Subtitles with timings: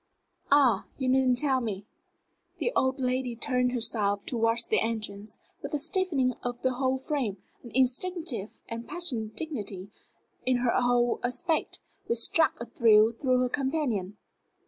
[0.51, 1.85] Ah, you needn't tell me."
[2.57, 7.37] The old lady turned herself towards the entrance, with a stiffening of the whole frame,
[7.61, 9.91] an instinctive and passionate dignity
[10.43, 11.77] in her whole aspect,
[12.07, 14.17] which struck a thrill through her companion.